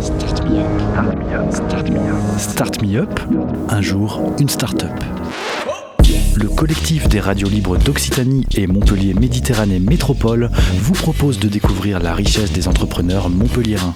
Start 0.00 0.44
me 0.44 0.58
up. 0.58 1.52
Start 2.36 2.82
me 2.82 2.96
up. 2.96 3.20
Un 3.68 3.80
jour, 3.80 4.20
une 4.40 4.48
start-up. 4.48 4.90
Le 6.34 6.48
collectif 6.48 7.08
des 7.08 7.20
radios 7.20 7.48
libres 7.48 7.76
d'Occitanie 7.76 8.44
et 8.56 8.66
Montpellier 8.66 9.14
Méditerranée 9.14 9.78
Métropole 9.78 10.50
vous 10.78 10.94
propose 10.94 11.38
de 11.38 11.48
découvrir 11.48 12.00
la 12.00 12.12
richesse 12.12 12.50
des 12.50 12.66
entrepreneurs 12.66 13.30
montpelliérains. 13.30 13.94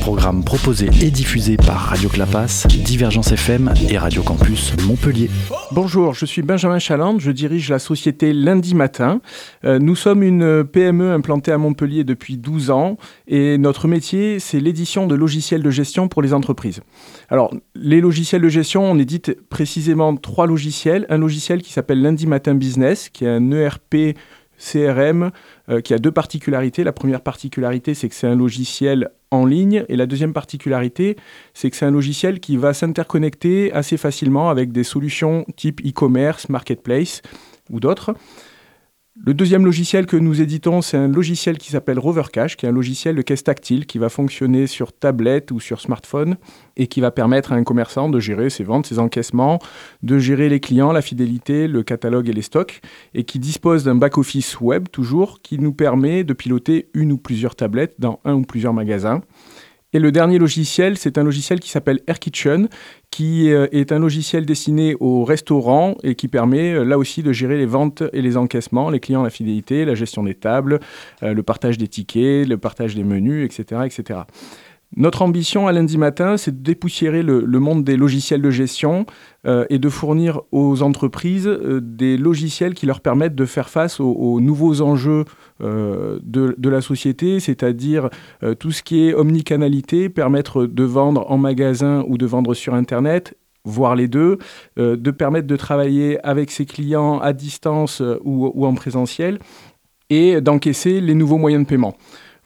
Programme 0.00 0.44
proposé 0.44 0.86
et 1.00 1.10
diffusé 1.10 1.56
par 1.56 1.76
Radio 1.76 2.08
Clapas, 2.08 2.66
Divergence 2.68 3.32
FM 3.32 3.72
et 3.88 3.98
Radio 3.98 4.22
Campus 4.22 4.72
Montpellier. 4.86 5.30
Bonjour, 5.72 6.14
je 6.14 6.26
suis 6.26 6.42
Benjamin 6.42 6.78
Chaland, 6.78 7.18
je 7.18 7.30
dirige 7.30 7.70
la 7.70 7.78
société 7.78 8.32
Lundi 8.32 8.74
Matin. 8.74 9.20
Euh, 9.64 9.78
nous 9.78 9.96
sommes 9.96 10.22
une 10.22 10.64
PME 10.64 11.12
implantée 11.12 11.52
à 11.52 11.58
Montpellier 11.58 12.04
depuis 12.04 12.36
12 12.36 12.70
ans 12.70 12.96
et 13.26 13.58
notre 13.58 13.88
métier, 13.88 14.38
c'est 14.38 14.60
l'édition 14.60 15.06
de 15.06 15.14
logiciels 15.14 15.62
de 15.62 15.70
gestion 15.70 16.08
pour 16.08 16.22
les 16.22 16.32
entreprises. 16.34 16.80
Alors, 17.28 17.52
les 17.74 18.00
logiciels 18.00 18.42
de 18.42 18.48
gestion, 18.48 18.84
on 18.84 18.98
édite 18.98 19.36
précisément 19.48 20.16
trois 20.16 20.46
logiciels. 20.46 21.06
Un 21.08 21.18
logiciel 21.18 21.62
qui 21.62 21.72
s'appelle 21.72 22.00
Lundi 22.00 22.26
Matin 22.26 22.54
Business, 22.54 23.08
qui 23.08 23.24
est 23.24 23.28
un 23.28 23.50
ERP 23.50 24.16
CRM 24.58 25.30
euh, 25.68 25.80
qui 25.80 25.94
a 25.94 25.98
deux 25.98 26.12
particularités. 26.12 26.84
La 26.84 26.92
première 26.92 27.20
particularité, 27.20 27.94
c'est 27.94 28.08
que 28.08 28.14
c'est 28.14 28.26
un 28.26 28.36
logiciel 28.36 29.10
en 29.30 29.46
ligne. 29.46 29.84
Et 29.88 29.96
la 29.96 30.06
deuxième 30.06 30.32
particularité, 30.32 31.16
c'est 31.52 31.70
que 31.70 31.76
c'est 31.76 31.86
un 31.86 31.90
logiciel 31.90 32.40
qui 32.40 32.56
va 32.56 32.74
s'interconnecter 32.74 33.72
assez 33.72 33.96
facilement 33.96 34.50
avec 34.50 34.72
des 34.72 34.84
solutions 34.84 35.44
type 35.56 35.80
e-commerce, 35.86 36.48
marketplace 36.48 37.22
ou 37.70 37.80
d'autres. 37.80 38.14
Le 39.22 39.32
deuxième 39.32 39.64
logiciel 39.64 40.06
que 40.06 40.16
nous 40.16 40.42
éditons, 40.42 40.82
c'est 40.82 40.96
un 40.96 41.06
logiciel 41.06 41.56
qui 41.56 41.70
s'appelle 41.70 42.00
Rovercash, 42.00 42.56
qui 42.56 42.66
est 42.66 42.68
un 42.68 42.72
logiciel 42.72 43.14
de 43.14 43.22
caisse 43.22 43.44
tactile 43.44 43.86
qui 43.86 43.98
va 43.98 44.08
fonctionner 44.08 44.66
sur 44.66 44.92
tablette 44.92 45.52
ou 45.52 45.60
sur 45.60 45.80
smartphone 45.80 46.36
et 46.76 46.88
qui 46.88 47.00
va 47.00 47.12
permettre 47.12 47.52
à 47.52 47.54
un 47.54 47.62
commerçant 47.62 48.08
de 48.08 48.18
gérer 48.18 48.50
ses 48.50 48.64
ventes, 48.64 48.86
ses 48.86 48.98
encaissements, 48.98 49.60
de 50.02 50.18
gérer 50.18 50.48
les 50.48 50.58
clients, 50.58 50.90
la 50.90 51.00
fidélité, 51.00 51.68
le 51.68 51.84
catalogue 51.84 52.28
et 52.28 52.32
les 52.32 52.42
stocks, 52.42 52.80
et 53.14 53.22
qui 53.22 53.38
dispose 53.38 53.84
d'un 53.84 53.94
back-office 53.94 54.60
web 54.60 54.88
toujours 54.90 55.42
qui 55.42 55.60
nous 55.60 55.72
permet 55.72 56.24
de 56.24 56.32
piloter 56.32 56.88
une 56.92 57.12
ou 57.12 57.16
plusieurs 57.16 57.54
tablettes 57.54 57.94
dans 58.00 58.18
un 58.24 58.34
ou 58.34 58.42
plusieurs 58.42 58.74
magasins. 58.74 59.22
Et 59.94 60.00
le 60.00 60.10
dernier 60.10 60.38
logiciel, 60.38 60.98
c'est 60.98 61.18
un 61.18 61.22
logiciel 61.22 61.60
qui 61.60 61.70
s'appelle 61.70 62.00
AirKitchen, 62.08 62.68
qui 63.12 63.52
euh, 63.52 63.68
est 63.70 63.92
un 63.92 64.00
logiciel 64.00 64.44
destiné 64.44 64.96
aux 64.98 65.24
restaurants 65.24 65.94
et 66.02 66.16
qui 66.16 66.26
permet 66.26 66.74
euh, 66.74 66.84
là 66.84 66.98
aussi 66.98 67.22
de 67.22 67.32
gérer 67.32 67.56
les 67.56 67.64
ventes 67.64 68.02
et 68.12 68.20
les 68.20 68.36
encaissements, 68.36 68.90
les 68.90 68.98
clients, 68.98 69.22
la 69.22 69.30
fidélité, 69.30 69.84
la 69.84 69.94
gestion 69.94 70.24
des 70.24 70.34
tables, 70.34 70.80
euh, 71.22 71.32
le 71.32 71.42
partage 71.44 71.78
des 71.78 71.86
tickets, 71.86 72.48
le 72.48 72.58
partage 72.58 72.96
des 72.96 73.04
menus, 73.04 73.46
etc. 73.46 74.22
Notre 74.96 75.22
ambition 75.22 75.68
à 75.68 75.72
lundi 75.72 75.96
matin, 75.96 76.36
c'est 76.36 76.50
de 76.50 76.62
dépoussiérer 76.62 77.22
le, 77.22 77.46
monde 77.60 77.84
des 77.84 77.96
logiciels 77.96 78.42
de 78.42 78.50
gestion 78.50 79.06
et 79.44 79.80
de 79.80 79.88
fournir 79.88 80.42
aux 80.52 80.82
entreprises 80.82 81.48
des 81.82 82.16
logiciels 82.16 82.74
qui 82.74 82.86
leur 82.86 83.00
permettent 83.00 83.34
de 83.34 83.44
faire 83.44 83.70
face 83.70 83.98
aux, 83.98 84.40
nouveaux 84.40 84.82
enjeux 84.82 85.24
de, 85.60 86.20
de, 86.22 86.68
la 86.68 86.80
société, 86.80 87.38
c'est-à-dire 87.40 88.10
tout 88.58 88.72
ce 88.72 88.82
qui 88.82 89.08
est 89.08 89.14
omnicanalité, 89.14 90.08
permettre 90.08 90.66
de 90.66 90.84
vendre 90.84 91.30
en 91.30 91.38
magasin 91.38 92.04
ou 92.08 92.18
de 92.18 92.26
vendre 92.26 92.54
sur 92.54 92.74
Internet, 92.74 93.34
voire 93.64 93.94
les 93.94 94.08
deux, 94.08 94.38
de 94.76 95.10
permettre 95.10 95.46
de 95.46 95.56
travailler 95.56 96.18
avec 96.26 96.50
ses 96.50 96.66
clients 96.66 97.18
à 97.20 97.32
distance 97.32 98.02
ou, 98.24 98.66
en 98.66 98.74
présentiel 98.74 99.38
et 100.10 100.40
d'encaisser 100.40 101.00
les 101.00 101.14
nouveaux 101.14 101.38
moyens 101.38 101.64
de 101.64 101.68
paiement. 101.68 101.96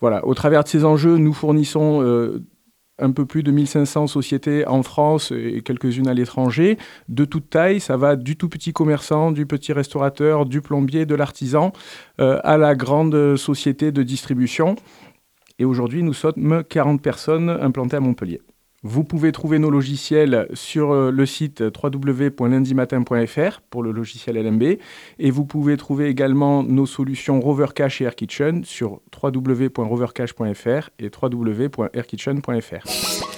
Voilà, 0.00 0.24
au 0.26 0.34
travers 0.34 0.62
de 0.62 0.68
ces 0.68 0.84
enjeux, 0.84 1.16
nous 1.16 1.32
fournissons 1.32 2.02
euh, 2.02 2.44
un 2.98 3.12
peu 3.12 3.26
plus 3.26 3.42
de 3.42 3.50
1500 3.50 4.06
sociétés 4.06 4.66
en 4.66 4.82
France 4.82 5.32
et 5.32 5.62
quelques-unes 5.62 6.08
à 6.08 6.14
l'étranger, 6.14 6.78
de 7.08 7.24
toute 7.24 7.50
taille. 7.50 7.80
Ça 7.80 7.96
va 7.96 8.16
du 8.16 8.36
tout 8.36 8.48
petit 8.48 8.72
commerçant, 8.72 9.32
du 9.32 9.46
petit 9.46 9.72
restaurateur, 9.72 10.46
du 10.46 10.60
plombier, 10.60 11.06
de 11.06 11.14
l'artisan, 11.14 11.72
euh, 12.20 12.40
à 12.44 12.56
la 12.56 12.74
grande 12.74 13.36
société 13.36 13.92
de 13.92 14.02
distribution. 14.02 14.76
Et 15.58 15.64
aujourd'hui, 15.64 16.02
nous 16.02 16.14
sommes 16.14 16.62
40 16.68 17.02
personnes 17.02 17.50
implantées 17.50 17.96
à 17.96 18.00
Montpellier. 18.00 18.40
Vous 18.84 19.02
pouvez 19.02 19.32
trouver 19.32 19.58
nos 19.58 19.70
logiciels 19.70 20.46
sur 20.54 20.92
euh, 20.92 21.10
le 21.10 21.26
site 21.26 21.64
www.lundimatin.fr 21.82 23.60
pour 23.70 23.82
le 23.82 23.90
logiciel 23.90 24.40
LMB 24.40 24.62
et 25.18 25.30
vous 25.30 25.44
pouvez 25.44 25.76
trouver 25.76 26.08
également 26.08 26.62
nos 26.62 26.86
solutions 26.86 27.40
Rovercache 27.40 28.00
et 28.00 28.04
AirKitchen 28.04 28.64
sur 28.64 29.00
www.rovercache.fr 29.20 30.90
et 31.00 31.10
www.airkitchen.fr. 31.22 33.37